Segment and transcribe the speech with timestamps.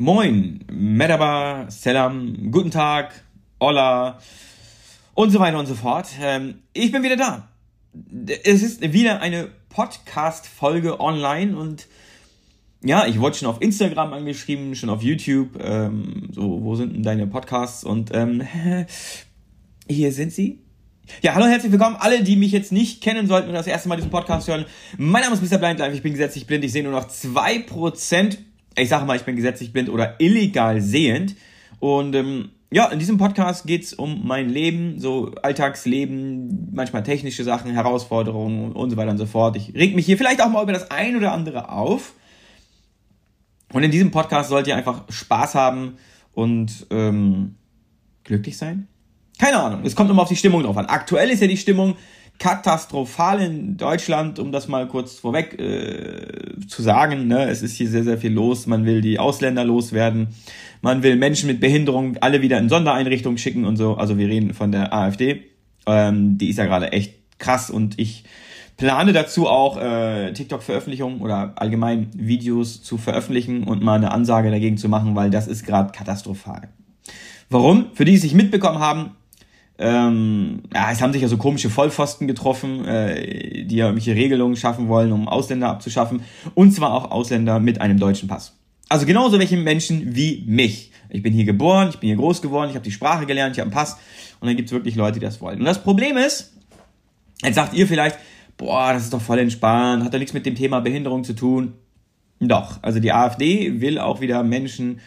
[0.00, 3.12] Moin, Merhaba, Selam, Guten Tag,
[3.60, 4.18] Hola
[5.12, 6.08] und so weiter und so fort.
[6.22, 7.48] Ähm, ich bin wieder da.
[8.42, 11.86] Es ist wieder eine Podcast-Folge online und
[12.82, 15.62] ja, ich wurde schon auf Instagram angeschrieben, schon auf YouTube.
[15.62, 17.84] Ähm, so, wo sind denn deine Podcasts?
[17.84, 18.42] Und ähm,
[19.86, 20.60] hier sind sie.
[21.20, 21.96] Ja, hallo, herzlich willkommen.
[22.00, 24.64] Alle, die mich jetzt nicht kennen sollten und das erste Mal diesen Podcast hören.
[24.96, 25.58] Mein Name ist Mr.
[25.58, 25.94] Blind Life.
[25.94, 26.64] Ich bin gesetzlich blind.
[26.64, 28.38] Ich sehe nur noch zwei Prozent.
[28.76, 31.36] Ich sage mal, ich bin gesetzlich blind oder illegal sehend.
[31.80, 37.72] Und ähm, ja, in diesem Podcast geht's um mein Leben, so Alltagsleben, manchmal technische Sachen,
[37.72, 39.56] Herausforderungen und so weiter und so fort.
[39.56, 42.14] Ich reg mich hier vielleicht auch mal über das ein oder andere auf.
[43.72, 45.96] Und in diesem Podcast sollt ihr einfach Spaß haben
[46.32, 47.56] und ähm,
[48.24, 48.88] glücklich sein.
[49.38, 50.86] Keine Ahnung, es kommt immer auf die Stimmung drauf an.
[50.86, 51.96] Aktuell ist ja die Stimmung
[52.40, 57.28] katastrophal in Deutschland, um das mal kurz vorweg äh, zu sagen.
[57.28, 57.48] Ne?
[57.48, 58.66] Es ist hier sehr, sehr viel los.
[58.66, 60.28] Man will die Ausländer loswerden.
[60.80, 63.94] Man will Menschen mit Behinderung alle wieder in Sondereinrichtungen schicken und so.
[63.96, 65.42] Also wir reden von der AfD.
[65.86, 68.24] Ähm, die ist ja gerade echt krass und ich
[68.78, 74.78] plane dazu auch äh, TikTok-Veröffentlichungen oder allgemein Videos zu veröffentlichen und mal eine Ansage dagegen
[74.78, 76.68] zu machen, weil das ist gerade katastrophal.
[77.50, 77.86] Warum?
[77.92, 79.10] Für die, die es nicht mitbekommen haben,
[79.80, 84.56] ähm, ja, es haben sich ja so komische Vollpfosten getroffen, äh, die ja irgendwelche Regelungen
[84.56, 86.22] schaffen wollen, um Ausländer abzuschaffen.
[86.54, 88.58] Und zwar auch Ausländer mit einem deutschen Pass.
[88.90, 90.92] Also genauso welche Menschen wie mich.
[91.08, 93.60] Ich bin hier geboren, ich bin hier groß geworden, ich habe die Sprache gelernt, ich
[93.60, 93.96] habe einen Pass.
[94.40, 95.60] Und dann gibt es wirklich Leute, die das wollen.
[95.60, 96.52] Und das Problem ist,
[97.42, 98.18] jetzt sagt ihr vielleicht,
[98.58, 101.72] boah, das ist doch voll entspannt, hat doch nichts mit dem Thema Behinderung zu tun.
[102.38, 105.00] Doch, also die AfD will auch wieder Menschen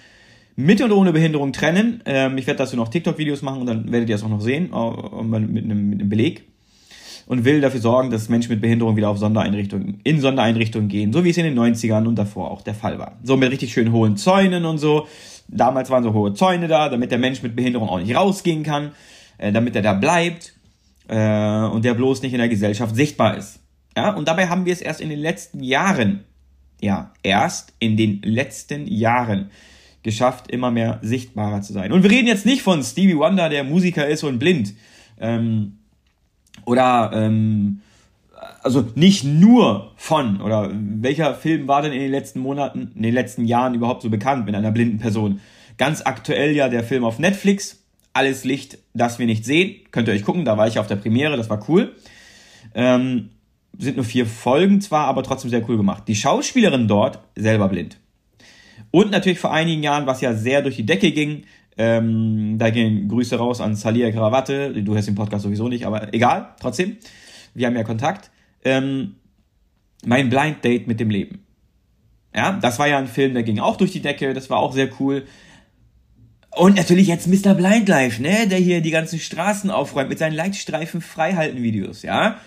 [0.55, 2.01] mit und ohne Behinderung trennen.
[2.05, 4.71] Ähm, ich werde dazu noch TikTok-Videos machen und dann werdet ihr das auch noch sehen,
[4.73, 6.43] äh, mit einem, mit einem Beleg.
[7.25, 11.23] Und will dafür sorgen, dass Menschen mit Behinderung wieder auf Sondereinrichtungen, in Sondereinrichtungen gehen, so
[11.23, 13.17] wie es in den 90ern und davor auch der Fall war.
[13.23, 15.07] So mit richtig schön hohen Zäunen und so.
[15.47, 18.91] Damals waren so hohe Zäune da, damit der Mensch mit Behinderung auch nicht rausgehen kann,
[19.37, 20.53] äh, damit er da bleibt
[21.07, 23.61] äh, und der bloß nicht in der Gesellschaft sichtbar ist.
[23.95, 26.25] Ja, und dabei haben wir es erst in den letzten Jahren,
[26.81, 29.49] ja, erst in den letzten Jahren
[30.03, 31.91] geschafft, immer mehr sichtbarer zu sein.
[31.91, 34.73] Und wir reden jetzt nicht von Stevie Wonder, der Musiker ist und blind.
[35.19, 35.77] Ähm,
[36.65, 37.81] oder ähm,
[38.61, 43.13] also nicht nur von, oder welcher Film war denn in den letzten Monaten, in den
[43.13, 45.39] letzten Jahren überhaupt so bekannt mit einer blinden Person?
[45.77, 49.75] Ganz aktuell ja der Film auf Netflix, Alles Licht, das wir nicht sehen.
[49.91, 51.95] Könnt ihr euch gucken, da war ich auf der Premiere, das war cool.
[52.75, 53.29] Ähm,
[53.77, 56.03] sind nur vier Folgen zwar, aber trotzdem sehr cool gemacht.
[56.07, 57.97] Die Schauspielerin dort selber blind.
[58.95, 61.45] Und natürlich vor einigen Jahren, was ja sehr durch die Decke ging,
[61.77, 64.71] ähm, da gehen Grüße raus an Salia Krawatte.
[64.83, 66.97] Du hörst den Podcast sowieso nicht, aber egal, trotzdem.
[67.55, 68.29] Wir haben ja Kontakt.
[68.63, 69.15] Ähm,
[70.05, 71.43] mein Blind Date mit dem Leben.
[72.35, 74.73] Ja, das war ja ein Film, der ging auch durch die Decke, das war auch
[74.73, 75.25] sehr cool.
[76.51, 77.55] Und natürlich jetzt Mr.
[77.55, 82.37] Blind Life, ne, der hier die ganzen Straßen aufräumt mit seinen Leitstreifen freihalten Videos, ja,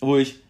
[0.00, 0.40] wo ich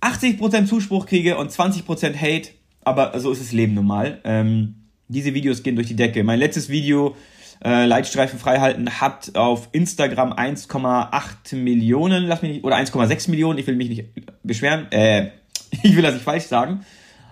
[0.00, 2.50] 80% Zuspruch kriege und 20% Hate
[2.84, 4.20] aber so ist das Leben normal.
[4.24, 4.76] Ähm,
[5.08, 6.24] diese Videos gehen durch die Decke.
[6.24, 7.16] Mein letztes Video,
[7.64, 13.66] äh, Leitstreifen freihalten, hat auf Instagram 1,8 Millionen, lass mich nicht, oder 1,6 Millionen, ich
[13.66, 14.04] will mich nicht
[14.42, 15.30] beschweren, äh,
[15.82, 16.84] ich will das nicht falsch sagen,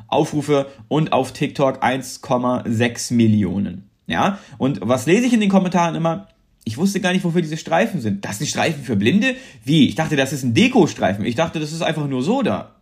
[0.09, 3.89] Aufrufe und auf TikTok 1,6 Millionen.
[4.07, 6.29] Ja, und was lese ich in den Kommentaren immer?
[6.65, 8.25] Ich wusste gar nicht, wofür diese Streifen sind.
[8.25, 9.35] Das sind Streifen für Blinde?
[9.65, 9.89] Wie?
[9.89, 11.25] Ich dachte, das ist ein Dekostreifen.
[11.25, 12.77] Ich dachte, das ist einfach nur so da.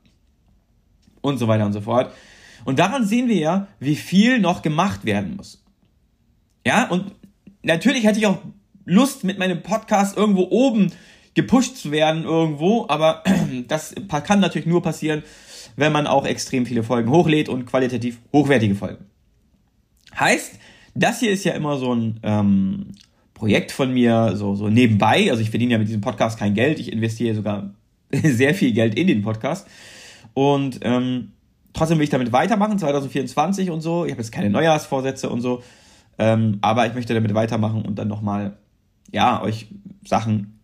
[1.21, 2.13] Und so weiter und so fort.
[2.65, 5.65] Und daran sehen wir ja, wie viel noch gemacht werden muss.
[6.66, 7.12] Ja, und
[7.62, 8.38] natürlich hätte ich auch
[8.84, 10.93] Lust, mit meinem Podcast irgendwo oben
[11.34, 13.22] gepusht zu werden irgendwo, aber
[13.69, 13.94] das
[14.25, 15.22] kann natürlich nur passieren,
[15.76, 19.04] wenn man auch extrem viele Folgen hochlädt und qualitativ hochwertige Folgen.
[20.19, 20.59] Heißt,
[20.94, 22.87] das hier ist ja immer so ein ähm,
[23.34, 25.31] Projekt von mir, so, so nebenbei.
[25.31, 27.75] Also ich verdiene ja mit diesem Podcast kein Geld, ich investiere sogar
[28.12, 29.69] sehr viel Geld in den Podcast.
[30.34, 31.32] Und ähm,
[31.73, 34.05] trotzdem will ich damit weitermachen, 2024 und so.
[34.05, 35.63] Ich habe jetzt keine Neujahrsvorsätze und so.
[36.19, 38.59] Ähm, aber ich möchte damit weitermachen und dann nochmal,
[39.11, 39.69] ja, euch
[40.07, 40.61] Sachen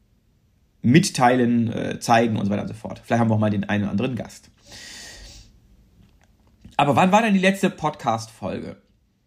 [0.82, 3.00] mitteilen, äh, zeigen und so weiter und so fort.
[3.04, 4.50] Vielleicht haben wir auch mal den einen oder anderen Gast.
[6.76, 8.76] Aber wann war denn die letzte Podcast-Folge?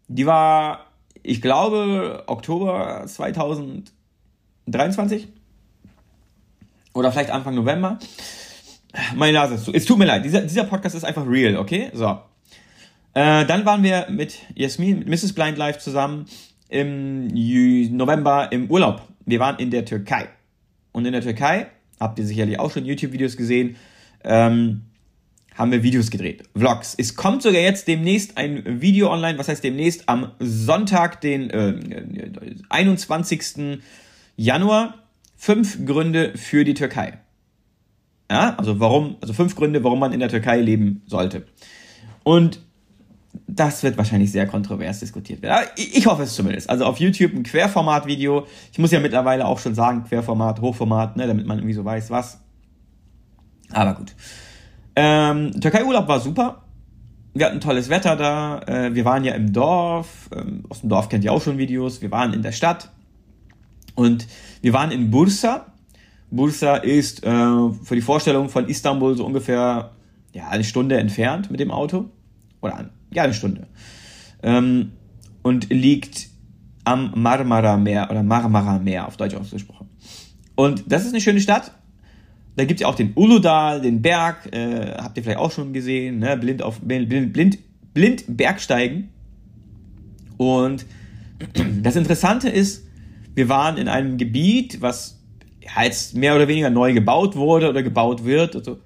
[0.08, 0.86] Die war,
[1.22, 5.28] ich glaube, Oktober 2023.
[6.94, 7.98] Oder vielleicht Anfang November.
[9.14, 9.72] Meine Nase ist zu.
[9.72, 11.90] Es tut mir leid, dieser, dieser Podcast ist einfach real, okay?
[11.92, 12.18] So.
[13.14, 15.32] Äh, dann waren wir mit Jasmin, mit Mrs.
[15.32, 16.26] Blind Life zusammen
[16.68, 17.28] im
[17.96, 19.02] November im Urlaub.
[19.26, 20.28] Wir waren in der Türkei.
[20.92, 21.66] Und in der Türkei,
[21.98, 23.76] habt ihr sicherlich auch schon YouTube-Videos gesehen,
[24.24, 24.82] ähm,
[25.54, 26.94] haben wir Videos gedreht, Vlogs.
[26.96, 30.08] Es kommt sogar jetzt demnächst ein Video online, was heißt demnächst?
[30.08, 32.30] Am Sonntag, den äh,
[32.70, 33.80] 21.
[34.36, 34.94] Januar.
[35.36, 37.18] Fünf Gründe für die Türkei.
[38.30, 41.46] Ja, also warum, also fünf Gründe, warum man in der Türkei leben sollte.
[42.22, 42.60] Und
[43.48, 45.66] das wird wahrscheinlich sehr kontrovers diskutiert werden.
[45.76, 46.70] ich hoffe es zumindest.
[46.70, 48.46] Also auf YouTube ein Querformat-Video.
[48.72, 52.10] Ich muss ja mittlerweile auch schon sagen, Querformat, Hochformat, ne, damit man irgendwie so weiß,
[52.10, 52.40] was.
[53.72, 54.14] Aber gut.
[54.94, 56.62] Ähm, Türkei-Urlaub war super.
[57.34, 58.60] Wir hatten tolles Wetter da.
[58.60, 60.30] Äh, wir waren ja im Dorf.
[60.34, 62.00] Ähm, aus dem Dorf kennt ihr auch schon Videos.
[62.00, 62.90] Wir waren in der Stadt.
[63.94, 64.26] Und
[64.62, 65.69] wir waren in Bursa.
[66.30, 67.30] Bursa ist äh,
[67.82, 69.92] für die Vorstellung von Istanbul so ungefähr
[70.32, 72.10] ja, eine Stunde entfernt mit dem Auto.
[72.60, 73.66] Oder ja, eine Stunde.
[74.42, 74.92] Ähm,
[75.42, 76.28] und liegt
[76.84, 79.88] am Marmara-Meer oder Marmara-Meer auf Deutsch ausgesprochen.
[80.54, 81.72] Und das ist eine schöne Stadt.
[82.56, 85.72] Da gibt es ja auch den Uludal, den Berg, äh, habt ihr vielleicht auch schon
[85.72, 86.36] gesehen, ne?
[86.36, 87.58] blind, auf, blind, blind,
[87.94, 89.08] blind Bergsteigen.
[90.36, 90.84] Und
[91.82, 92.86] das Interessante ist,
[93.34, 95.19] wir waren in einem Gebiet, was
[95.82, 98.56] jetzt mehr oder weniger neu gebaut wurde oder gebaut wird.
[98.56, 98.78] Also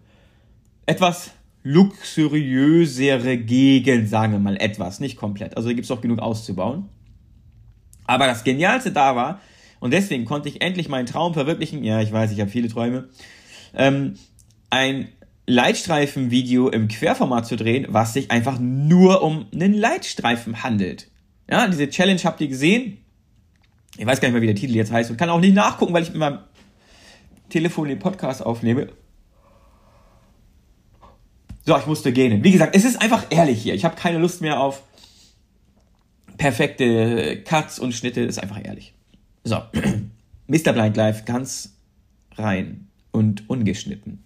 [0.86, 1.30] etwas
[1.62, 5.56] luxuriösere Gegend, sagen wir mal etwas, nicht komplett.
[5.56, 6.88] Also gibt es auch genug auszubauen.
[8.06, 9.40] Aber das Genialste da war,
[9.80, 13.08] und deswegen konnte ich endlich meinen Traum verwirklichen, ja, ich weiß, ich habe viele Träume,
[13.74, 14.14] ähm,
[14.70, 15.08] ein
[15.46, 21.10] Leitstreifen-Video im Querformat zu drehen, was sich einfach nur um einen Leitstreifen handelt.
[21.50, 22.98] Ja, diese Challenge habt ihr gesehen.
[23.96, 25.92] Ich weiß gar nicht mehr, wie der Titel jetzt heißt und kann auch nicht nachgucken,
[25.92, 26.38] weil ich mit meinem
[27.54, 28.88] Telefon den Podcast aufnehme.
[31.64, 32.42] So, ich musste gehen.
[32.42, 33.74] Wie gesagt, es ist einfach ehrlich hier.
[33.74, 34.82] Ich habe keine Lust mehr auf
[36.36, 38.22] perfekte Cuts und Schnitte.
[38.22, 38.92] Ist einfach ehrlich.
[39.44, 39.62] So,
[40.48, 40.72] Mr.
[40.72, 41.76] Blind Life ganz
[42.34, 44.24] rein und ungeschnitten.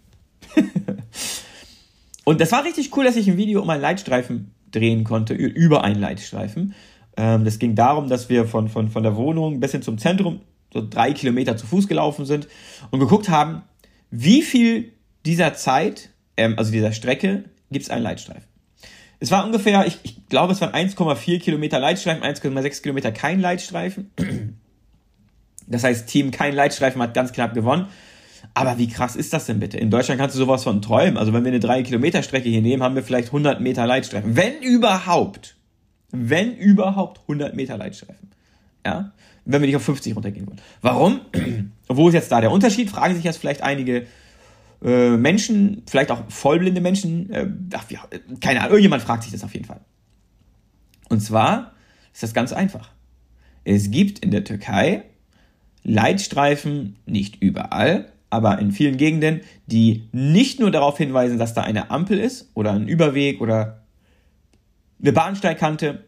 [2.25, 5.85] und das war richtig cool, dass ich ein Video um einen Leitstreifen drehen konnte, über
[5.85, 6.75] einen Leitstreifen.
[7.19, 10.41] Ähm, das ging darum, dass wir von, von, von der Wohnung bis hin zum Zentrum
[10.73, 12.49] so drei Kilometer zu Fuß gelaufen sind
[12.91, 13.63] und geguckt haben,
[14.11, 14.93] wie viel
[15.25, 18.45] dieser Zeit ähm, also dieser Strecke, gibt es einen Leitstreifen.
[19.21, 24.11] Es war ungefähr, ich, ich glaube, es waren 1,4 Kilometer Leitstreifen, 1,6 Kilometer kein Leitstreifen.
[25.67, 27.89] Das heißt, Team kein Leitstreifen hat ganz knapp gewonnen.
[28.55, 29.77] Aber wie krass ist das denn bitte?
[29.77, 31.19] In Deutschland kannst du sowas von träumen.
[31.19, 34.35] Also wenn wir eine 3 Kilometer Strecke hier nehmen, haben wir vielleicht 100 Meter Leitstreifen.
[34.35, 35.57] Wenn überhaupt.
[36.11, 38.31] Wenn überhaupt 100 Meter Leitstreifen.
[38.87, 39.13] Ja?
[39.51, 40.61] Wenn wir nicht auf 50 runtergehen wollen.
[40.83, 41.21] Warum?
[41.89, 42.91] Wo ist jetzt da der Unterschied?
[42.91, 44.07] Fragen sich jetzt vielleicht einige
[44.85, 48.01] äh, Menschen, vielleicht auch vollblinde Menschen, äh, ach, ja,
[48.41, 49.81] keine Ahnung, irgendjemand fragt sich das auf jeden Fall.
[51.09, 51.73] Und zwar
[52.13, 52.91] ist das ganz einfach.
[53.65, 55.05] Es gibt in der Türkei
[55.83, 61.91] Leitstreifen, nicht überall, aber in vielen Gegenden, die nicht nur darauf hinweisen, dass da eine
[61.91, 63.85] Ampel ist oder ein Überweg oder
[65.01, 66.05] eine Bahnsteigkante,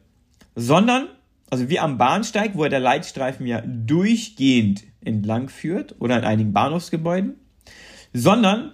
[0.54, 1.08] sondern,
[1.50, 7.34] also wie am Bahnsteig, wo der Leitstreifen ja durchgehend entlang führt oder in einigen Bahnhofsgebäuden,
[8.12, 8.72] sondern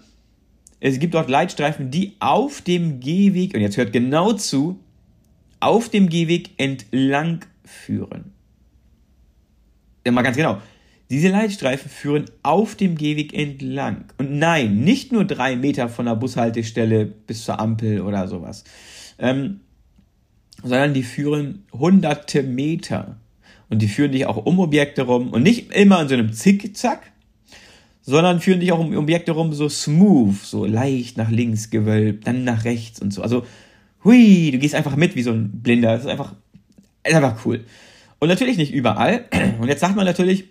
[0.81, 4.79] es gibt dort Leitstreifen, die auf dem Gehweg, und jetzt hört genau zu,
[5.59, 8.33] auf dem Gehweg entlang führen.
[10.05, 10.61] Ja, mal ganz genau.
[11.09, 14.07] Diese Leitstreifen führen auf dem Gehweg entlang.
[14.19, 18.65] Und nein, nicht nur drei Meter von der Bushaltestelle bis zur Ampel oder sowas,
[19.19, 19.61] ähm,
[20.63, 23.17] sondern die führen hunderte Meter.
[23.69, 27.13] Und die führen dich auch um Objekte rum und nicht immer in so einem Zickzack,
[28.03, 32.45] sondern führen dich auch um Objekte rum so smooth, so leicht nach links gewölbt, dann
[32.45, 33.23] nach rechts und so.
[33.23, 33.45] Also,
[34.05, 35.93] hui, du gehst einfach mit wie so ein Blinder.
[35.93, 36.35] Das ist einfach,
[37.05, 37.65] ist einfach cool.
[38.21, 39.25] Und natürlich nicht überall.
[39.61, 40.45] Und jetzt sagt man natürlich,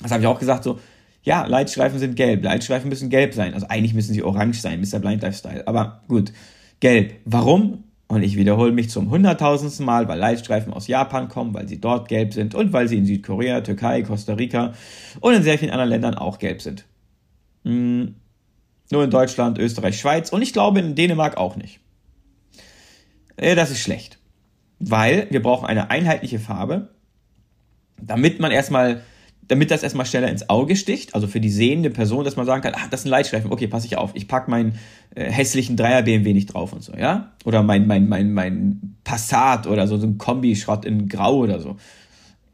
[0.00, 0.78] das habe ich auch gesagt, so,
[1.22, 3.54] ja, Leitstreifen sind gelb, Leitstreifen müssen gelb sein.
[3.54, 4.98] Also eigentlich müssen sie orange sein, Mr.
[4.98, 5.66] Blind Lifestyle.
[5.66, 6.32] Aber gut,
[6.80, 7.14] gelb.
[7.24, 7.84] Warum?
[8.14, 12.06] Und ich wiederhole mich zum hunderttausendsten Mal, weil Leitstreifen aus Japan kommen, weil sie dort
[12.06, 14.72] gelb sind und weil sie in Südkorea, Türkei, Costa Rica
[15.18, 16.84] und in sehr vielen anderen Ländern auch gelb sind.
[17.64, 18.14] Hm,
[18.92, 21.80] nur in Deutschland, Österreich, Schweiz und ich glaube in Dänemark auch nicht.
[23.36, 24.20] Das ist schlecht,
[24.78, 26.90] weil wir brauchen eine einheitliche Farbe,
[28.00, 29.02] damit man erstmal
[29.48, 32.62] damit das erstmal schneller ins Auge sticht, also für die sehende Person, dass man sagen
[32.62, 34.78] kann, ah, das ist ein Leitstreifen, okay, passe ich auf, ich pack meinen
[35.14, 37.32] äh, hässlichen Dreier BMW nicht drauf und so, ja?
[37.44, 41.76] Oder mein, mein, mein, mein Passat oder so, so ein Kombi-Schrott in Grau oder so.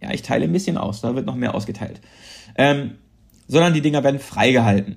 [0.02, 2.00] Ja, ich teile ein bisschen aus, da wird noch mehr ausgeteilt.
[2.56, 2.92] Ähm,
[3.46, 4.96] sondern die Dinger werden freigehalten.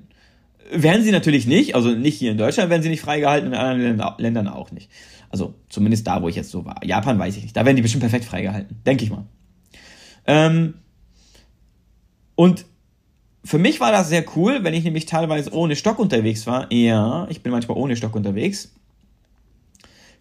[0.72, 4.02] Werden sie natürlich nicht, also nicht hier in Deutschland werden sie nicht freigehalten, in anderen
[4.18, 4.90] Ländern auch nicht.
[5.30, 6.84] Also zumindest da, wo ich jetzt so war.
[6.86, 9.26] Japan weiß ich nicht, da werden die bestimmt perfekt freigehalten, denke ich mal.
[10.26, 10.76] Ähm,
[12.36, 12.66] und
[13.46, 16.72] für mich war das sehr cool, wenn ich nämlich teilweise ohne Stock unterwegs war.
[16.72, 18.74] Ja, ich bin manchmal ohne Stock unterwegs.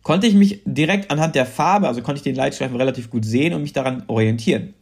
[0.02, 3.54] Konnte ich mich direkt anhand der Farbe, also konnte ich den Leitstreifen relativ gut sehen
[3.54, 4.74] und mich daran orientieren.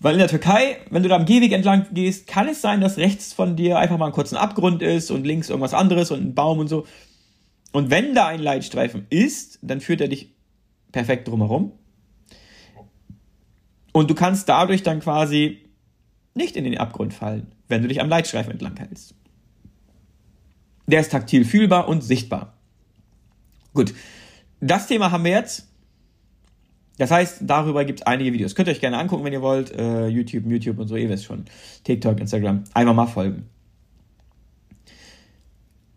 [0.00, 2.96] Weil in der Türkei, wenn du da am Gehweg entlang gehst, kann es sein, dass
[2.96, 6.34] rechts von dir einfach mal ein kurzer Abgrund ist und links irgendwas anderes und ein
[6.34, 6.86] Baum und so.
[7.72, 10.34] Und wenn da ein Leitstreifen ist, dann führt er dich
[10.92, 11.72] perfekt drumherum.
[13.92, 15.65] Und du kannst dadurch dann quasi
[16.36, 19.14] nicht in den Abgrund fallen, wenn du dich am Leitstreifen entlang hältst.
[20.86, 22.54] Der ist taktil fühlbar und sichtbar.
[23.74, 23.94] Gut,
[24.60, 25.68] das Thema haben wir jetzt.
[26.98, 28.54] Das heißt, darüber gibt es einige Videos.
[28.54, 29.70] Könnt ihr euch gerne angucken, wenn ihr wollt.
[29.72, 31.44] Äh, YouTube, YouTube und so, ihr wisst schon.
[31.84, 32.64] TikTok, Instagram.
[32.72, 33.48] Einmal mal folgen.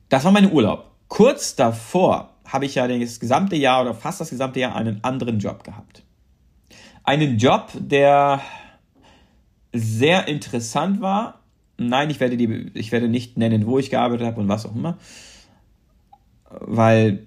[0.09, 0.91] Das war mein Urlaub.
[1.07, 5.39] Kurz davor habe ich ja das gesamte Jahr oder fast das gesamte Jahr einen anderen
[5.39, 6.03] Job gehabt.
[7.03, 8.41] Einen Job, der
[9.73, 11.41] sehr interessant war.
[11.77, 14.75] Nein, ich werde, die, ich werde nicht nennen, wo ich gearbeitet habe und was auch
[14.75, 14.97] immer.
[16.49, 17.25] Weil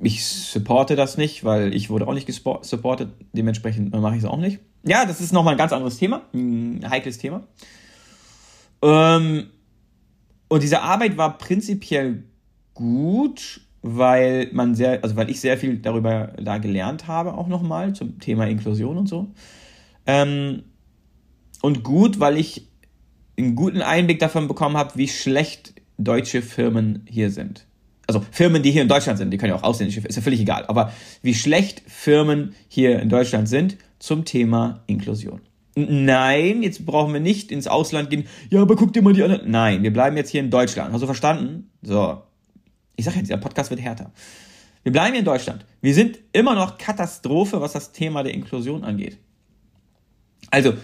[0.00, 2.30] ich supporte das nicht, weil ich wurde auch nicht
[2.62, 3.10] supportet.
[3.32, 4.60] Dementsprechend mache ich es auch nicht.
[4.84, 6.22] Ja, das ist nochmal ein ganz anderes Thema.
[6.32, 7.42] Ein heikles Thema.
[8.82, 9.48] Ähm,
[10.48, 12.22] und diese Arbeit war prinzipiell
[12.74, 17.92] gut, weil man sehr, also weil ich sehr viel darüber da gelernt habe, auch nochmal
[17.94, 19.28] zum Thema Inklusion und so.
[20.06, 20.62] Ähm,
[21.62, 22.66] und gut, weil ich
[23.38, 27.66] einen guten Einblick davon bekommen habe, wie schlecht deutsche Firmen hier sind.
[28.06, 30.40] Also Firmen, die hier in Deutschland sind, die können ja auch ausländische, ist ja völlig
[30.40, 35.40] egal, aber wie schlecht Firmen hier in Deutschland sind zum Thema Inklusion.
[35.86, 38.24] Nein, jetzt brauchen wir nicht ins Ausland gehen.
[38.50, 39.48] Ja, aber guck dir mal die anderen.
[39.48, 40.92] Nein, wir bleiben jetzt hier in Deutschland.
[40.92, 41.70] Hast du verstanden?
[41.82, 42.20] So.
[42.96, 44.10] Ich sag ja, dieser Podcast wird härter.
[44.82, 45.64] Wir bleiben hier in Deutschland.
[45.80, 49.18] Wir sind immer noch Katastrophe, was das Thema der Inklusion angeht.
[50.50, 50.74] Also,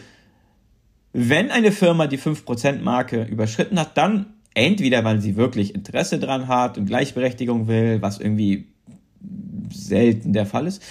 [1.15, 6.77] wenn eine Firma die 5%-Marke überschritten hat, dann entweder, weil sie wirklich Interesse dran hat
[6.77, 8.67] und Gleichberechtigung will, was irgendwie
[9.73, 10.83] selten der Fall ist,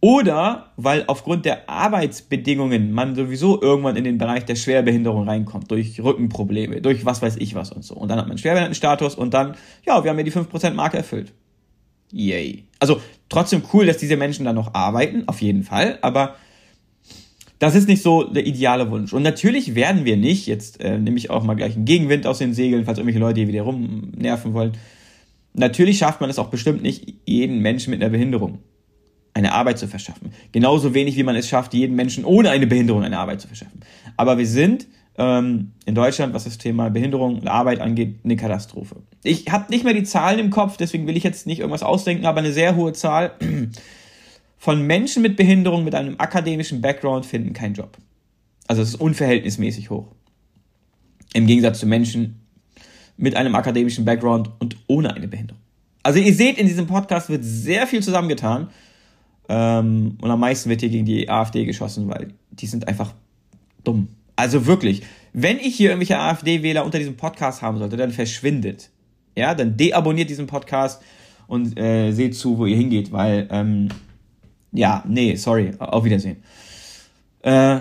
[0.00, 6.00] oder weil aufgrund der Arbeitsbedingungen man sowieso irgendwann in den Bereich der Schwerbehinderung reinkommt, durch
[6.00, 7.96] Rückenprobleme, durch was weiß ich was und so.
[7.96, 11.32] Und dann hat man Schwerbehindertenstatus und dann, ja, wir haben ja die 5%-Marke erfüllt.
[12.12, 12.64] Yay.
[12.78, 16.36] Also trotzdem cool, dass diese Menschen dann noch arbeiten, auf jeden Fall, aber
[17.58, 19.12] das ist nicht so der ideale Wunsch.
[19.12, 22.38] Und natürlich werden wir nicht, jetzt äh, nehme ich auch mal gleich einen Gegenwind aus
[22.38, 24.72] den Segeln, falls irgendwelche Leute hier wieder rumnerven wollen.
[25.54, 28.58] Natürlich schafft man es auch bestimmt nicht, jeden Menschen mit einer Behinderung
[29.34, 30.32] eine Arbeit zu verschaffen.
[30.52, 33.80] Genauso wenig, wie man es schafft, jeden Menschen ohne eine Behinderung eine Arbeit zu verschaffen.
[34.16, 34.86] Aber wir sind
[35.16, 38.96] ähm, in Deutschland, was das Thema Behinderung und Arbeit angeht, eine Katastrophe.
[39.24, 42.26] Ich habe nicht mehr die Zahlen im Kopf, deswegen will ich jetzt nicht irgendwas ausdenken,
[42.26, 43.32] aber eine sehr hohe Zahl
[44.58, 47.96] von Menschen mit Behinderung mit einem akademischen Background finden keinen Job.
[48.66, 50.08] Also es ist unverhältnismäßig hoch.
[51.32, 52.40] Im Gegensatz zu Menschen
[53.16, 55.60] mit einem akademischen Background und ohne eine Behinderung.
[56.02, 58.68] Also ihr seht, in diesem Podcast wird sehr viel zusammengetan.
[59.48, 63.14] Ähm, und am meisten wird hier gegen die AfD geschossen, weil die sind einfach
[63.84, 64.08] dumm.
[64.36, 68.90] Also wirklich, wenn ich hier irgendwelche AfD-Wähler unter diesem Podcast haben sollte, dann verschwindet.
[69.36, 71.02] Ja, dann deabonniert diesen Podcast
[71.46, 73.88] und äh, seht zu, wo ihr hingeht, weil ähm,
[74.72, 76.42] ja, nee, sorry, auf Wiedersehen.
[77.42, 77.80] Äh,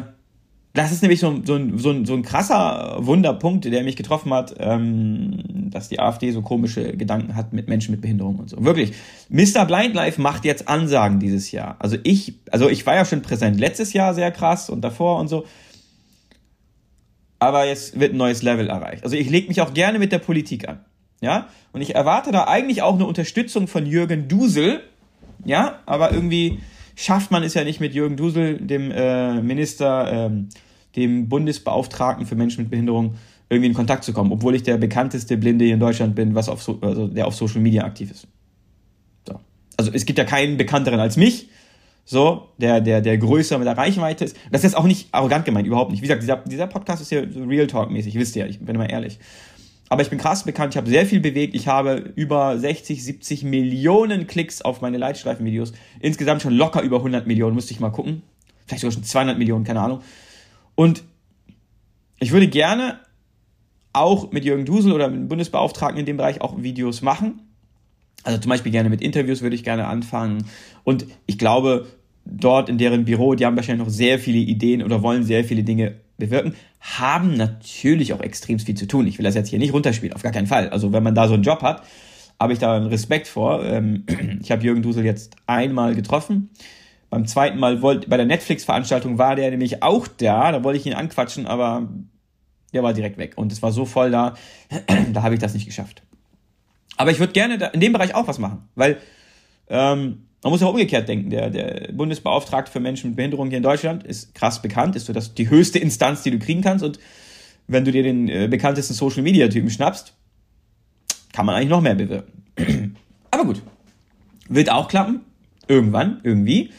[0.77, 5.43] das ist nämlich so, so, so, so ein krasser Wunderpunkt, der mich getroffen hat, ähm,
[5.71, 8.63] dass die AfD so komische Gedanken hat mit Menschen mit Behinderung und so.
[8.63, 8.93] Wirklich,
[9.29, 9.65] Mr.
[9.65, 11.77] Blind Life macht jetzt Ansagen dieses Jahr.
[11.79, 15.29] Also ich, also ich war ja schon präsent letztes Jahr sehr krass und davor und
[15.29, 15.45] so.
[17.39, 19.03] Aber jetzt wird ein neues Level erreicht.
[19.03, 20.79] Also ich lege mich auch gerne mit der Politik an.
[21.21, 24.81] Ja, und ich erwarte da eigentlich auch eine Unterstützung von Jürgen Dusel.
[25.43, 26.59] Ja, aber irgendwie
[26.97, 30.49] schafft man es ja nicht mit Jürgen Dusel, dem äh, Minister, ähm,
[30.95, 33.15] dem Bundesbeauftragten für Menschen mit Behinderung,
[33.49, 36.49] irgendwie in Kontakt zu kommen, obwohl ich der bekannteste Blinde hier in Deutschland bin, was
[36.49, 38.27] auf so, also der auf Social Media aktiv ist.
[39.27, 39.39] So.
[39.77, 41.49] Also es gibt ja keinen bekannteren als mich,
[42.03, 44.35] so, der, der, der größer mit der Reichweite ist.
[44.51, 46.01] Das ist jetzt auch nicht arrogant gemeint, überhaupt nicht.
[46.01, 48.73] Wie gesagt, dieser, dieser Podcast ist ja so Real Talk-mäßig, wisst ihr ja, ich bin
[48.73, 49.19] immer ehrlich.
[49.89, 51.55] Aber ich bin krass bekannt, ich habe sehr viel bewegt.
[51.55, 55.73] Ich habe über 60, 70 Millionen Klicks auf meine Leitstreifen-Videos.
[55.99, 58.21] Insgesamt schon locker über 100 Millionen, müsste ich mal gucken.
[58.65, 60.01] Vielleicht sogar schon 200 Millionen, keine Ahnung.
[60.75, 61.03] Und
[62.19, 62.99] ich würde gerne
[63.93, 67.41] auch mit Jürgen Dusel oder mit dem Bundesbeauftragten in dem Bereich auch Videos machen.
[68.23, 70.45] Also zum Beispiel gerne mit Interviews würde ich gerne anfangen.
[70.83, 71.87] Und ich glaube,
[72.25, 75.63] dort in deren Büro, die haben wahrscheinlich noch sehr viele Ideen oder wollen sehr viele
[75.63, 79.07] Dinge bewirken, haben natürlich auch extrem viel zu tun.
[79.07, 80.69] Ich will das jetzt hier nicht runterspielen, auf gar keinen Fall.
[80.69, 81.83] Also wenn man da so einen Job hat,
[82.39, 83.63] habe ich da einen Respekt vor.
[83.63, 84.05] Ähm,
[84.41, 86.49] ich habe Jürgen Dusel jetzt einmal getroffen.
[87.09, 90.85] Beim zweiten Mal wollte, bei der Netflix-Veranstaltung war der nämlich auch da, da wollte ich
[90.85, 91.87] ihn anquatschen, aber
[92.73, 93.33] der war direkt weg.
[93.37, 94.35] Und es war so voll da,
[95.13, 96.03] da habe ich das nicht geschafft.
[96.97, 98.97] Aber ich würde gerne in dem Bereich auch was machen, weil
[99.69, 101.29] ähm, man muss ja umgekehrt denken.
[101.29, 105.13] Der, der Bundesbeauftragte für Menschen mit Behinderung hier in Deutschland ist krass bekannt, ist so
[105.13, 106.83] das die höchste Instanz, die du kriegen kannst.
[106.83, 106.99] Und
[107.67, 110.13] wenn du dir den äh, bekanntesten Social Media Typen schnappst,
[111.33, 112.95] kann man eigentlich noch mehr bewirken.
[113.31, 113.61] Aber gut,
[114.47, 115.21] wird auch klappen,
[115.67, 116.71] irgendwann, irgendwie.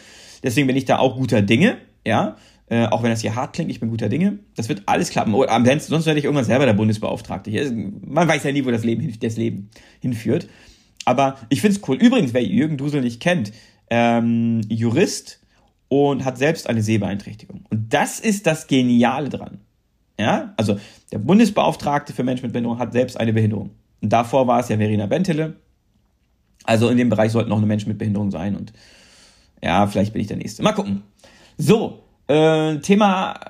[0.42, 2.36] Deswegen bin ich da auch guter Dinge, ja.
[2.70, 4.40] Äh, auch wenn das hier hart klingt, ich bin guter Dinge.
[4.54, 5.32] Das wird alles klappen.
[5.32, 5.46] Oh,
[5.78, 7.50] sonst werde ich irgendwann selber der Bundesbeauftragte.
[7.50, 7.72] Hier.
[7.72, 10.48] Man weiß ja nie, wo das Leben, das Leben hinführt.
[11.08, 11.96] Aber ich finde es cool.
[11.96, 13.50] Übrigens, wer Jürgen Dusel nicht kennt,
[13.88, 15.40] ähm, Jurist
[15.88, 17.64] und hat selbst eine Sehbeeinträchtigung.
[17.70, 19.56] Und das ist das Geniale dran.
[20.20, 20.78] Ja, also
[21.10, 23.70] der Bundesbeauftragte für Menschen mit Behinderung hat selbst eine Behinderung.
[24.02, 25.56] Und davor war es ja Verena Bentele.
[26.64, 28.54] Also in dem Bereich sollten auch eine Menschen mit Behinderung sein.
[28.54, 28.74] Und
[29.64, 30.62] ja, vielleicht bin ich der Nächste.
[30.62, 31.04] Mal gucken.
[31.56, 33.40] So, äh, Thema,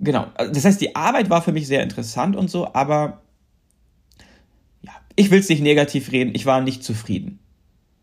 [0.00, 0.28] genau.
[0.38, 3.20] Das heißt, die Arbeit war für mich sehr interessant und so, aber
[5.16, 7.38] ich will es nicht negativ reden, ich war nicht zufrieden.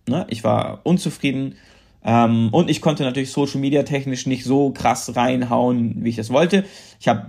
[0.07, 0.25] Ne?
[0.29, 1.55] Ich war unzufrieden
[2.03, 6.29] ähm, und ich konnte natürlich Social Media technisch nicht so krass reinhauen, wie ich das
[6.29, 6.65] wollte.
[6.99, 7.27] Ich habe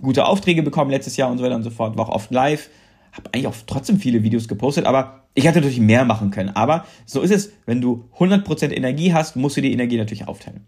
[0.00, 2.70] gute Aufträge bekommen letztes Jahr und so weiter und so fort, war auch oft live,
[3.12, 6.50] habe eigentlich auch trotzdem viele Videos gepostet, aber ich hätte natürlich mehr machen können.
[6.50, 10.64] Aber so ist es, wenn du 100% Energie hast, musst du die Energie natürlich aufteilen.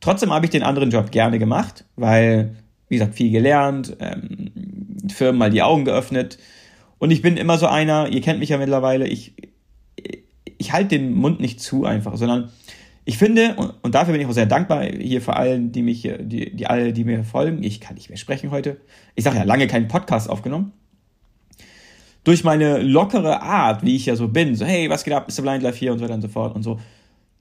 [0.00, 2.56] Trotzdem habe ich den anderen Job gerne gemacht, weil,
[2.88, 4.52] wie gesagt, viel gelernt, ähm,
[5.12, 6.38] Firmen mal die Augen geöffnet.
[7.04, 9.34] Und ich bin immer so einer, ihr kennt mich ja mittlerweile, ich,
[10.56, 12.50] ich halte den Mund nicht zu einfach, sondern
[13.04, 16.56] ich finde, und dafür bin ich auch sehr dankbar hier für allen, die mich, die,
[16.56, 17.62] die alle, die mir folgen.
[17.62, 18.78] Ich kann nicht mehr sprechen heute.
[19.16, 20.72] Ich sage ja, lange keinen Podcast aufgenommen.
[22.24, 25.42] Durch meine lockere Art, wie ich ja so bin, so, hey, was geht ab, Mr.
[25.42, 26.80] Blind Life hier und so weiter und so fort und so,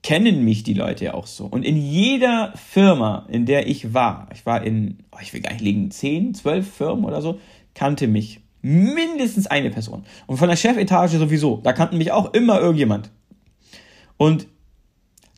[0.01, 1.45] kennen mich die Leute ja auch so.
[1.45, 5.53] Und in jeder Firma, in der ich war, ich war in, oh, ich will gar
[5.53, 7.39] nicht liegen, 10, 12 Firmen oder so,
[7.73, 10.05] kannte mich mindestens eine Person.
[10.25, 11.57] Und von der Chefetage sowieso.
[11.57, 13.11] Da kannten mich auch immer irgendjemand.
[14.17, 14.47] Und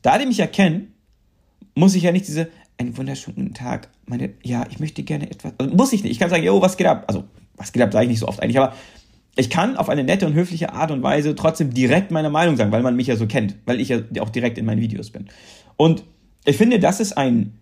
[0.04, 0.94] da die mich erkennen,
[1.74, 5.76] muss ich ja nicht diese, einen wunderschönen Tag, meine, ja, ich möchte gerne etwas, also
[5.76, 6.12] muss ich nicht.
[6.12, 7.06] Ich kann sagen, yo, was geht ab?
[7.08, 7.24] Also,
[7.58, 8.74] was geht ab, sage ich nicht so oft eigentlich, aber
[9.36, 12.72] ich kann auf eine nette und höfliche Art und Weise trotzdem direkt meine Meinung sagen,
[12.72, 15.28] weil man mich ja so kennt, weil ich ja auch direkt in meinen Videos bin.
[15.78, 16.04] Und
[16.46, 17.58] ich finde, das ist ein,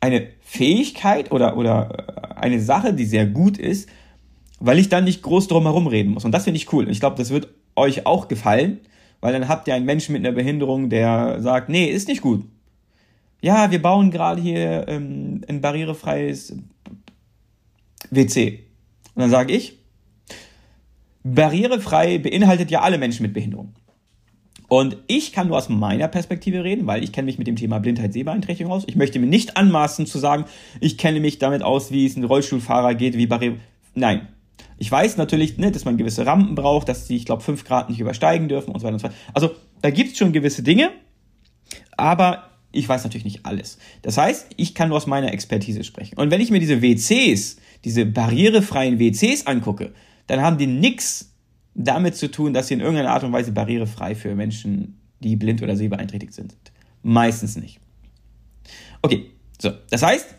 [0.00, 3.88] eine Fähigkeit oder, oder eine Sache, die sehr gut ist,
[4.64, 6.24] weil ich dann nicht groß drum herum reden muss.
[6.24, 6.88] Und das finde ich cool.
[6.88, 8.78] Ich glaube, das wird euch auch gefallen,
[9.20, 12.44] weil dann habt ihr einen Menschen mit einer Behinderung, der sagt, nee, ist nicht gut.
[13.40, 16.56] Ja, wir bauen gerade hier ähm, ein barrierefreies
[18.10, 18.60] WC.
[19.14, 19.78] Und dann sage ich,
[21.24, 23.74] barrierefrei beinhaltet ja alle Menschen mit Behinderung.
[24.68, 27.80] Und ich kann nur aus meiner Perspektive reden, weil ich kenne mich mit dem Thema
[27.80, 28.84] Blindheit, Sehbeeinträchtigung aus.
[28.86, 30.44] Ich möchte mir nicht anmaßen zu sagen,
[30.80, 33.56] ich kenne mich damit aus, wie es ein Rollstuhlfahrer geht, wie Barriere.
[33.94, 34.28] Nein.
[34.78, 37.88] Ich weiß natürlich, ne, dass man gewisse Rampen braucht, dass sie, ich glaube, fünf Grad
[37.88, 39.18] nicht übersteigen dürfen und so weiter und so fort.
[39.34, 40.90] Also da gibt es schon gewisse Dinge,
[41.96, 43.78] aber ich weiß natürlich nicht alles.
[44.00, 46.18] Das heißt, ich kann nur aus meiner Expertise sprechen.
[46.18, 49.92] Und wenn ich mir diese WCs, diese barrierefreien WCs angucke,
[50.26, 51.34] dann haben die nichts
[51.74, 55.62] damit zu tun, dass sie in irgendeiner Art und Weise barrierefrei für Menschen, die blind
[55.62, 56.54] oder sehbeeinträchtigt sind.
[57.02, 57.80] Meistens nicht.
[59.02, 59.30] Okay,
[59.60, 59.70] so.
[59.90, 60.34] Das heißt,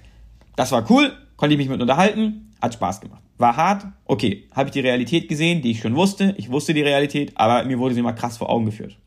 [0.56, 3.23] das war cool, konnte ich mich mit unterhalten, hat Spaß gemacht.
[3.38, 6.36] War hart, okay, habe ich die Realität gesehen, die ich schon wusste.
[6.38, 8.98] Ich wusste die Realität, aber mir wurde sie mal krass vor Augen geführt.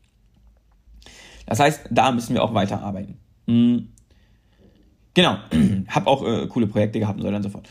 [1.45, 3.17] Das heißt, da müssen wir auch weiterarbeiten.
[3.45, 3.89] Mhm.
[5.13, 5.37] Genau,
[5.87, 7.69] habe auch äh, coole Projekte gehabt und so weiter und so fort.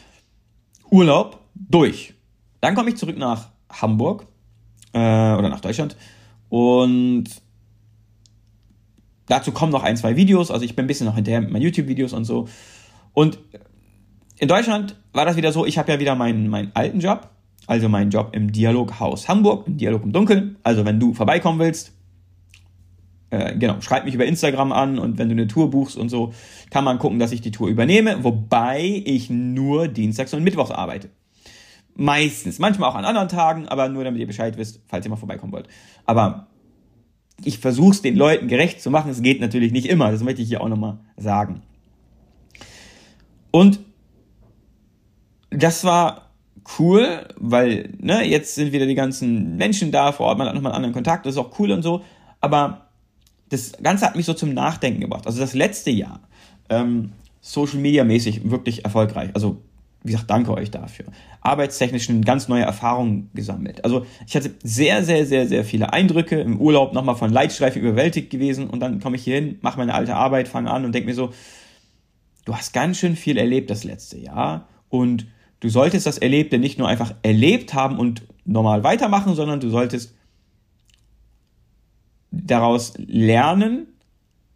[0.90, 2.14] Urlaub durch.
[2.60, 4.26] Dann komme ich zurück nach Hamburg
[4.92, 5.96] äh, oder nach Deutschland
[6.48, 7.24] und
[9.26, 10.50] dazu kommen noch ein, zwei Videos.
[10.50, 12.48] Also ich bin ein bisschen noch hinterher mit meinen YouTube-Videos und so.
[13.12, 13.38] Und
[14.38, 17.30] in Deutschland war das wieder so, ich habe ja wieder meinen, meinen alten Job,
[17.66, 20.56] also meinen Job im Dialoghaus Hamburg, im Dialog im Dunkeln.
[20.62, 21.92] Also wenn du vorbeikommen willst,
[23.30, 26.32] äh, genau, schreib mich über Instagram an und wenn du eine Tour buchst und so,
[26.70, 31.10] kann man gucken, dass ich die Tour übernehme, wobei ich nur Dienstags und Mittwochs arbeite.
[31.94, 32.58] Meistens.
[32.58, 35.52] Manchmal auch an anderen Tagen, aber nur damit ihr Bescheid wisst, falls ihr mal vorbeikommen
[35.52, 35.66] wollt.
[36.04, 36.46] Aber
[37.42, 39.10] ich versuche es den Leuten gerecht zu machen.
[39.10, 40.12] Es geht natürlich nicht immer.
[40.12, 41.62] Das möchte ich hier auch nochmal sagen.
[43.50, 43.80] Und
[45.56, 46.30] das war
[46.78, 50.72] cool, weil ne, jetzt sind wieder die ganzen Menschen da vor Ort, man hat nochmal
[50.72, 52.02] einen anderen Kontakt, das ist auch cool und so.
[52.40, 52.88] Aber
[53.48, 55.26] das Ganze hat mich so zum Nachdenken gebracht.
[55.26, 56.20] Also das letzte Jahr,
[56.68, 59.30] ähm, Social Media mäßig wirklich erfolgreich.
[59.34, 59.62] Also
[60.02, 61.06] wie gesagt, danke euch dafür.
[61.40, 63.84] Arbeitstechnisch eine ganz neue Erfahrung gesammelt.
[63.84, 66.40] Also ich hatte sehr, sehr, sehr, sehr viele Eindrücke.
[66.40, 69.94] Im Urlaub nochmal von Leitstreifen überwältigt gewesen und dann komme ich hier hin, mache meine
[69.94, 71.32] alte Arbeit, fange an und denke mir so,
[72.44, 75.26] du hast ganz schön viel erlebt das letzte Jahr und
[75.60, 80.14] du solltest das Erlebte nicht nur einfach erlebt haben und normal weitermachen, sondern du solltest
[82.30, 83.86] daraus lernen,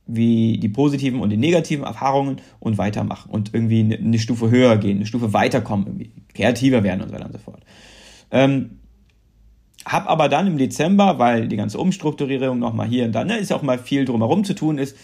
[0.07, 4.97] wie die positiven und die negativen Erfahrungen und weitermachen und irgendwie eine, Stufe höher gehen,
[4.97, 7.63] eine Stufe weiterkommen, irgendwie kreativer werden und so weiter und so fort.
[8.31, 8.81] Ähm,
[9.87, 13.51] hab aber dann im Dezember, weil die ganze Umstrukturierung nochmal hier und da, ne, ist
[13.51, 14.97] ja auch mal viel drumherum zu tun ist.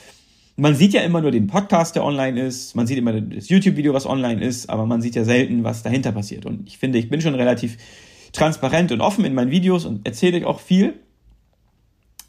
[0.56, 3.92] Man sieht ja immer nur den Podcast, der online ist, man sieht immer das YouTube-Video,
[3.92, 6.46] was online ist, aber man sieht ja selten, was dahinter passiert.
[6.46, 7.76] Und ich finde, ich bin schon relativ
[8.32, 10.94] transparent und offen in meinen Videos und erzähle auch viel.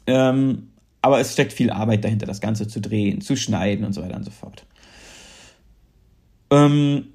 [0.06, 0.68] Ähm,
[1.00, 4.16] aber es steckt viel Arbeit dahinter, das Ganze zu drehen, zu schneiden und so weiter
[4.16, 4.66] und so fort.
[6.50, 7.06] Ähm,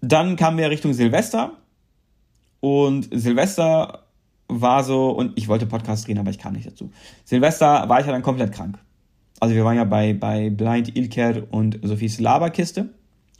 [0.00, 1.52] dann kamen wir Richtung Silvester.
[2.60, 4.04] Und Silvester
[4.48, 6.90] war so, und ich wollte Podcast drehen, aber ich kam nicht dazu.
[7.24, 8.78] Silvester war ich ja dann komplett krank.
[9.44, 12.88] Also wir waren ja bei, bei Blind Ilker und Sophies Laberkiste.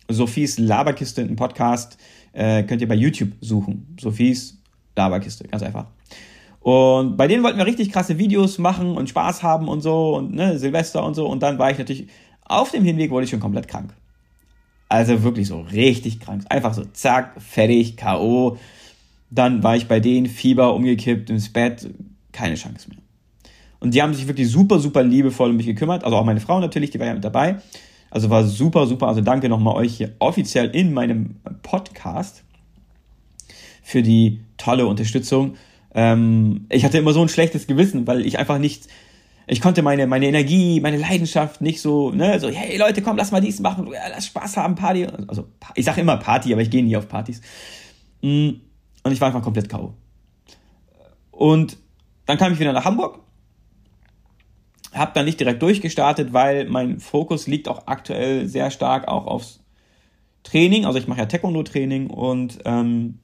[0.07, 1.97] Sophies Laberkiste, ein Podcast,
[2.35, 3.97] äh, könnt ihr bei YouTube suchen.
[3.99, 4.59] Sophies
[4.97, 5.87] Laberkiste, ganz einfach.
[6.61, 10.35] Und bei denen wollten wir richtig krasse Videos machen und Spaß haben und so und
[10.35, 11.27] ne, Silvester und so.
[11.27, 12.09] Und dann war ich natürlich
[12.45, 13.95] auf dem Hinweg wurde ich schon komplett krank.
[14.91, 16.45] Also wirklich so richtig krank.
[16.51, 18.59] Einfach so zack, fertig, K.O.
[19.31, 21.89] Dann war ich bei denen, Fieber, umgekippt, ins Bett,
[22.31, 22.99] keine Chance mehr.
[23.85, 26.05] Und die haben sich wirklich super, super liebevoll um mich gekümmert.
[26.05, 27.57] Also auch meine Frau natürlich, die war ja mit dabei.
[28.09, 29.09] Also war super, super.
[29.09, 32.45] Also danke nochmal euch hier offiziell in meinem Podcast
[33.83, 35.57] für die tolle Unterstützung.
[35.95, 38.89] Ähm, ich hatte immer so ein schlechtes Gewissen, weil ich einfach nicht,
[39.47, 43.33] ich konnte meine, meine Energie, meine Leidenschaft nicht so, ne, so, hey Leute, komm, lass
[43.33, 45.07] mal dies machen, lass Spaß haben, Party.
[45.29, 47.43] Also, ich sage immer Party, aber ich gehe nie auf Partys.
[48.23, 48.49] Mm,
[49.03, 49.93] und ich war einfach komplett K.O.
[51.33, 51.77] Und
[52.25, 53.24] dann kam ich wieder nach Hamburg,
[54.95, 59.61] habe dann nicht direkt durchgestartet, weil mein Fokus liegt auch aktuell sehr stark auch aufs
[60.43, 60.85] Training.
[60.85, 63.19] Also ich mache ja Taekwondo-Training und ähm,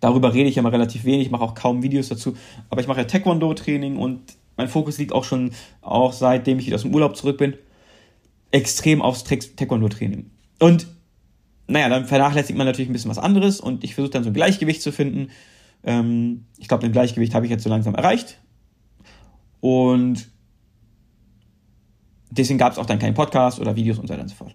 [0.00, 2.36] Darüber rede ich ja mal relativ wenig, mache auch kaum Videos dazu.
[2.68, 4.20] Aber ich mache ja Taekwondo-Training und
[4.56, 7.54] mein Fokus liegt auch schon, auch seitdem ich aus dem Urlaub zurück bin,
[8.50, 10.30] extrem aufs Taekwondo-Training.
[10.60, 10.86] Und
[11.66, 14.34] naja, dann vernachlässigt man natürlich ein bisschen was anderes und ich versuche dann so ein
[14.34, 15.30] Gleichgewicht zu finden.
[15.82, 18.38] Ähm, ich glaube, ein Gleichgewicht habe ich jetzt so langsam erreicht.
[19.60, 20.28] Und
[22.30, 24.54] deswegen gab es auch dann keinen Podcast oder Videos und so weiter und so fort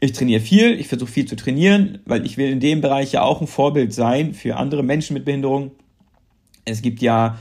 [0.00, 3.22] ich trainiere viel, ich versuche viel zu trainieren, weil ich will in dem Bereich ja
[3.22, 5.72] auch ein Vorbild sein für andere Menschen mit Behinderung.
[6.64, 7.38] Es gibt ja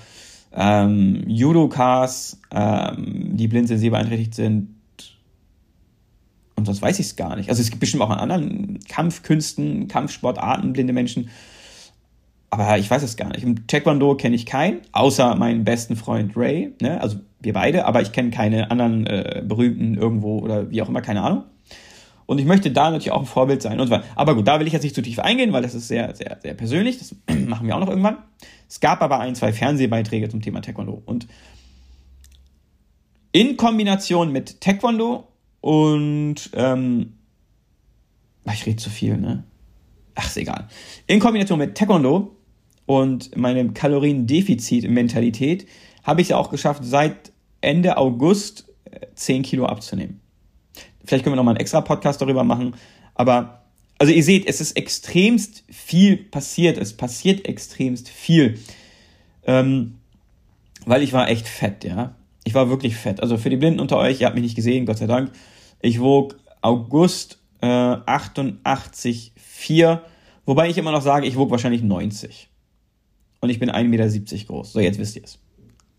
[0.52, 4.76] ähm, Judokas, ähm, die blind sensibel beeinträchtigt sind.
[6.56, 7.50] Und sonst weiß ich es gar nicht.
[7.50, 11.30] Also es gibt bestimmt auch an anderen Kampfkünsten, Kampfsportarten blinde Menschen.
[12.50, 13.44] Aber ich weiß es gar nicht.
[13.44, 16.74] Im Taekwondo kenne ich keinen, außer meinen besten Freund Ray.
[16.82, 17.00] Ne?
[17.00, 21.02] Also wir beide, aber ich kenne keine anderen äh, berühmten irgendwo oder wie auch immer,
[21.02, 21.44] keine Ahnung.
[22.26, 24.00] Und ich möchte da natürlich auch ein Vorbild sein und so.
[24.16, 26.38] Aber gut, da will ich jetzt nicht zu tief eingehen, weil das ist sehr, sehr,
[26.42, 27.00] sehr persönlich.
[27.00, 27.16] Das
[27.48, 28.18] machen wir auch noch irgendwann.
[28.68, 31.02] Es gab aber ein, zwei Fernsehbeiträge zum Thema Taekwondo.
[31.06, 31.28] Und
[33.32, 35.28] in Kombination mit Taekwondo
[35.62, 37.14] und ähm,
[38.52, 39.44] ich rede zu viel, ne?
[40.16, 40.68] Ach, ist egal.
[41.08, 42.36] In Kombination mit Taekwondo
[42.90, 45.68] und meinem Kaloriendefizit-Mentalität
[46.02, 48.66] habe ich es auch geschafft, seit Ende August
[49.14, 50.22] 10 äh, Kilo abzunehmen.
[51.06, 52.74] Vielleicht können wir nochmal einen extra Podcast darüber machen.
[53.14, 53.62] Aber,
[54.00, 56.80] also ihr seht, es ist extremst viel passiert.
[56.80, 58.58] Es passiert extremst viel.
[59.46, 60.00] Ähm,
[60.88, 62.16] weil ich war echt fett, ja.
[62.44, 63.22] Ich war wirklich fett.
[63.22, 65.32] Also für die Blinden unter euch, ihr habt mich nicht gesehen, Gott sei Dank.
[65.80, 70.00] Ich wog August äh, 88,4.
[70.48, 72.49] Wobei ich immer noch sage, ich wog wahrscheinlich 90.
[73.42, 74.74] Und ich bin 1,70 Meter groß.
[74.74, 75.40] So, jetzt wisst ihr es.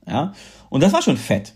[0.06, 0.32] Ja.
[0.68, 1.54] Und das war schon fett.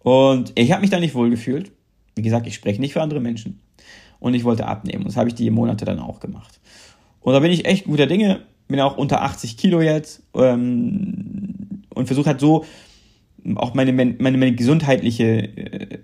[0.00, 1.72] Und ich habe mich da nicht wohl gefühlt.
[2.14, 3.60] Wie gesagt, ich spreche nicht für andere Menschen.
[4.20, 5.02] Und ich wollte abnehmen.
[5.02, 6.60] Und das habe ich die Monate dann auch gemacht.
[7.20, 8.42] Und da bin ich echt guter Dinge.
[8.68, 10.22] Bin auch unter 80 Kilo jetzt.
[10.34, 12.64] Ähm, und versuche halt so
[13.56, 15.98] auch meine, meine, meine gesundheitliche, äh,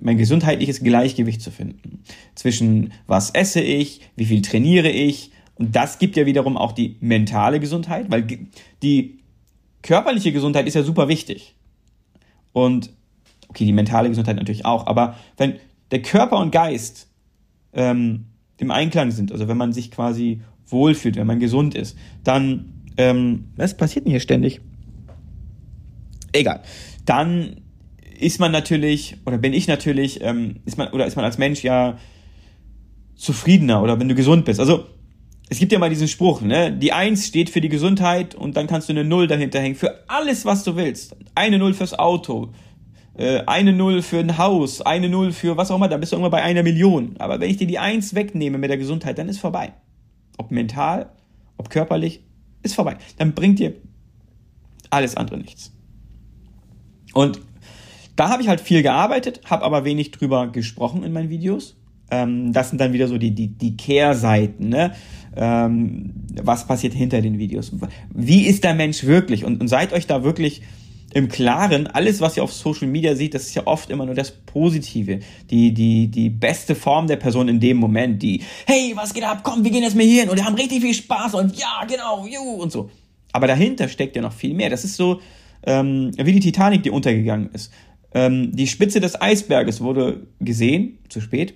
[0.00, 2.02] mein gesundheitliches Gleichgewicht zu finden.
[2.34, 5.30] Zwischen was esse ich, wie viel trainiere ich.
[5.58, 8.26] Und das gibt ja wiederum auch die mentale Gesundheit, weil
[8.82, 9.18] die
[9.82, 11.54] körperliche Gesundheit ist ja super wichtig.
[12.52, 12.90] Und
[13.48, 15.56] okay, die mentale Gesundheit natürlich auch, aber wenn
[15.90, 17.08] der Körper und Geist
[17.72, 18.26] ähm,
[18.58, 23.48] im Einklang sind, also wenn man sich quasi wohlfühlt, wenn man gesund ist, dann, ähm,
[23.56, 24.60] was passiert denn hier ständig?
[26.32, 26.62] Egal.
[27.04, 27.62] Dann
[28.18, 31.62] ist man natürlich, oder bin ich natürlich, ähm, ist man, oder ist man als Mensch
[31.62, 31.98] ja
[33.14, 34.60] zufriedener oder wenn du gesund bist.
[34.60, 34.86] Also,
[35.50, 36.72] es gibt ja mal diesen Spruch, ne?
[36.72, 39.76] Die Eins steht für die Gesundheit und dann kannst du eine Null dahinter hängen.
[39.76, 41.16] Für alles, was du willst.
[41.34, 42.52] Eine Null fürs Auto,
[43.16, 46.16] äh, eine Null für ein Haus, eine Null für was auch immer, dann bist du
[46.16, 47.16] irgendwann bei einer Million.
[47.18, 49.72] Aber wenn ich dir die Eins wegnehme mit der Gesundheit, dann ist vorbei.
[50.36, 51.10] Ob mental,
[51.56, 52.22] ob körperlich,
[52.62, 52.98] ist vorbei.
[53.16, 53.74] Dann bringt dir
[54.90, 55.72] alles andere nichts.
[57.14, 57.40] Und
[58.16, 61.77] da habe ich halt viel gearbeitet, habe aber wenig drüber gesprochen in meinen Videos.
[62.10, 64.92] Ähm, das sind dann wieder so die, die, die Kehrseiten, ne?
[65.36, 67.72] Ähm, was passiert hinter den Videos?
[68.14, 69.44] Wie ist der Mensch wirklich?
[69.44, 70.62] Und, und seid euch da wirklich
[71.14, 74.14] im Klaren, alles, was ihr auf Social Media seht, das ist ja oft immer nur
[74.14, 79.14] das Positive, die, die, die beste Form der Person in dem Moment, die, hey, was
[79.14, 81.34] geht ab, komm, wir gehen jetzt mal hier hin und wir haben richtig viel Spaß
[81.34, 82.90] und ja, genau, juhu und so.
[83.32, 84.70] Aber dahinter steckt ja noch viel mehr.
[84.70, 85.20] Das ist so
[85.64, 87.72] ähm, wie die Titanic, die untergegangen ist.
[88.14, 91.54] Ähm, die Spitze des Eisberges wurde gesehen, zu spät,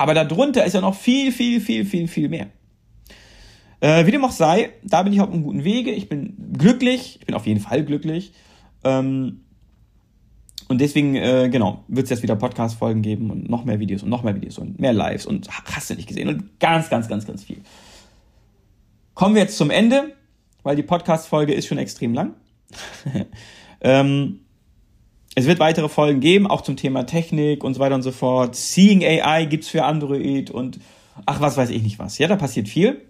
[0.00, 2.46] aber darunter ist ja noch viel, viel, viel, viel, viel mehr.
[3.80, 5.90] Äh, wie dem auch sei, da bin ich auf einem guten Wege.
[5.90, 8.32] Ich bin glücklich, ich bin auf jeden Fall glücklich.
[8.82, 9.42] Ähm,
[10.68, 14.08] und deswegen, äh, genau, wird es jetzt wieder Podcast-Folgen geben und noch mehr Videos und
[14.08, 17.26] noch mehr Videos und mehr Lives und hast du nicht gesehen und ganz, ganz, ganz,
[17.26, 17.60] ganz viel.
[19.12, 20.14] Kommen wir jetzt zum Ende,
[20.62, 22.36] weil die Podcast-Folge ist schon extrem lang.
[23.82, 24.40] ähm,
[25.40, 28.54] es wird weitere Folgen geben, auch zum Thema Technik und so weiter und so fort.
[28.56, 30.78] Seeing AI gibt's für Android und
[31.26, 32.18] ach, was weiß ich nicht was.
[32.18, 33.02] Ja, da passiert viel.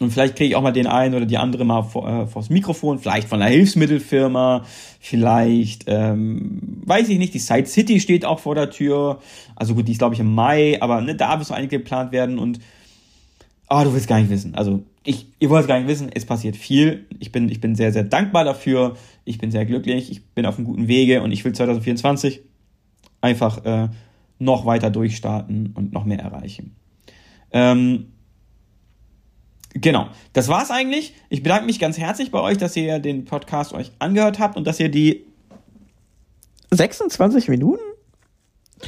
[0.00, 2.48] Und vielleicht kriege ich auch mal den einen oder die andere mal vor, äh, vors
[2.48, 4.64] Mikrofon, vielleicht von einer Hilfsmittelfirma,
[4.98, 9.20] vielleicht, ähm, weiß ich nicht, die Side City steht auch vor der Tür.
[9.56, 12.38] Also gut, die ist glaube ich im Mai, aber ne, da wird so geplant werden
[12.38, 12.60] und
[13.68, 14.54] oh, du willst gar nicht wissen.
[14.54, 17.06] Also ich, ihr wollt gar nicht wissen, es passiert viel.
[17.18, 18.96] Ich bin, ich bin sehr, sehr dankbar dafür.
[19.24, 20.10] Ich bin sehr glücklich.
[20.10, 22.42] Ich bin auf einem guten Wege und ich will 2024
[23.20, 23.88] einfach äh,
[24.38, 26.76] noch weiter durchstarten und noch mehr erreichen.
[27.52, 28.06] Ähm,
[29.74, 31.14] Genau, das war's eigentlich.
[31.28, 34.66] Ich bedanke mich ganz herzlich bei euch, dass ihr den Podcast euch angehört habt und
[34.66, 35.26] dass ihr die
[36.72, 37.82] 26 Minuten?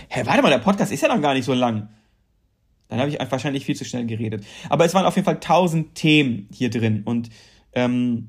[0.09, 1.89] Hä, warte mal, der Podcast ist ja noch gar nicht so lang.
[2.93, 4.45] Dann habe ich wahrscheinlich viel zu schnell geredet.
[4.69, 7.03] Aber es waren auf jeden Fall tausend Themen hier drin.
[7.07, 7.31] Und
[7.73, 8.29] ähm,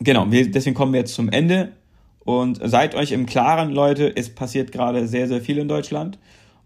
[0.00, 1.72] genau, wir, deswegen kommen wir jetzt zum Ende.
[2.20, 6.18] Und seid euch im Klaren, Leute, es passiert gerade sehr, sehr viel in Deutschland.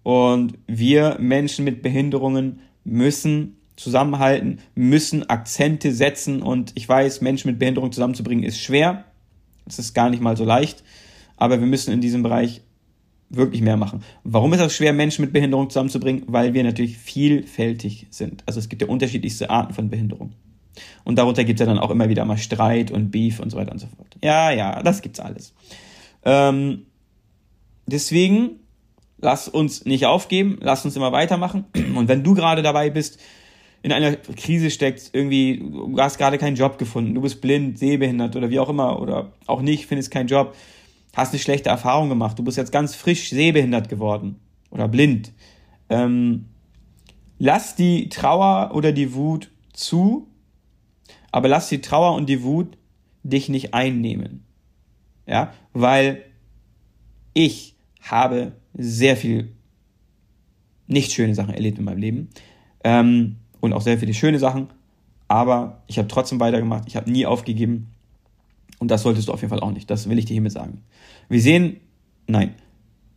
[0.04, 6.40] Und wir Menschen mit Behinderungen müssen zusammenhalten, müssen Akzente setzen.
[6.40, 9.06] Und ich weiß, Menschen mit Behinderung zusammenzubringen ist schwer.
[9.66, 10.84] Es ist gar nicht mal so leicht,
[11.36, 12.60] aber wir müssen in diesem Bereich
[13.28, 14.02] wirklich mehr machen.
[14.24, 16.24] Warum ist das schwer, Menschen mit Behinderung zusammenzubringen?
[16.26, 18.42] Weil wir natürlich vielfältig sind.
[18.46, 20.32] Also es gibt ja unterschiedlichste Arten von Behinderung.
[21.04, 23.56] Und darunter gibt es ja dann auch immer wieder mal Streit und Beef und so
[23.56, 24.16] weiter und so fort.
[24.22, 25.54] Ja, ja, das gibt's alles.
[26.24, 26.86] Ähm,
[27.86, 28.60] deswegen,
[29.18, 31.64] lass uns nicht aufgeben, lass uns immer weitermachen.
[31.94, 33.18] Und wenn du gerade dabei bist,
[33.82, 38.34] in einer Krise steckst, irgendwie, du hast gerade keinen Job gefunden, du bist blind, sehbehindert
[38.34, 40.54] oder wie auch immer, oder auch nicht, findest keinen Job,
[41.16, 44.36] hast eine schlechte Erfahrung gemacht, du bist jetzt ganz frisch sehbehindert geworden
[44.70, 45.32] oder blind.
[45.88, 46.46] Ähm,
[47.38, 50.28] lass die Trauer oder die Wut zu,
[51.32, 52.76] aber lass die Trauer und die Wut
[53.22, 54.44] dich nicht einnehmen.
[55.26, 56.22] Ja, weil
[57.32, 59.52] ich habe sehr viel
[60.86, 62.28] nicht schöne Sachen erlebt in meinem Leben.
[62.84, 64.68] Ähm, und auch sehr viele schöne Sachen.
[65.28, 66.84] Aber ich habe trotzdem weitergemacht.
[66.86, 67.88] Ich habe nie aufgegeben.
[68.78, 69.90] Und das solltest du auf jeden Fall auch nicht.
[69.90, 70.82] Das will ich dir hiermit sagen.
[71.28, 71.80] Wir sehen,
[72.26, 72.54] nein,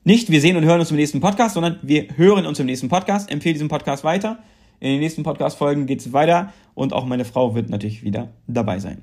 [0.04, 2.90] nicht wir sehen und hören uns im nächsten Podcast, sondern wir hören uns im nächsten
[2.90, 3.30] Podcast.
[3.30, 4.40] Empfehle diesen Podcast weiter.
[4.80, 8.80] In den nächsten Podcast-Folgen geht es weiter und auch meine Frau wird natürlich wieder dabei
[8.80, 9.02] sein.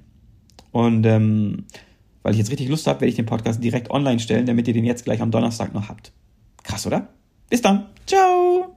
[0.73, 1.65] Und ähm,
[2.23, 4.75] weil ich jetzt richtig Lust habe, werde ich den Podcast direkt online stellen, damit ihr
[4.75, 6.13] den jetzt gleich am Donnerstag noch habt.
[6.65, 7.09] Krass, oder?
[7.49, 7.87] Bis dann.
[8.07, 8.76] Ciao.